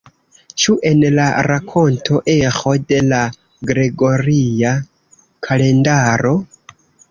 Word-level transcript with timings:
Ĉu 0.61 0.77
en 0.91 1.01
la 1.19 1.25
rakonto 1.47 2.21
eĥo 2.37 2.73
de 2.93 3.03
la 3.11 3.21
gregoria 3.73 4.75
kalendaro? 5.49 6.37